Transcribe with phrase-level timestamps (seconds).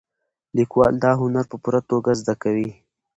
[0.57, 2.69] لیکوال دا هنر په پوره توګه زده دی.